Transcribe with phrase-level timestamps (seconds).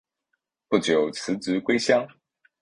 [0.67, 2.07] 不久辞职归乡。